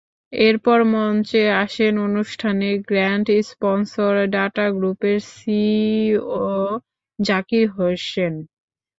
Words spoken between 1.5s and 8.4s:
আসেন অনুষ্ঠানের grand sponsor data গ্রুপের সিইও জাকির হোসেইন।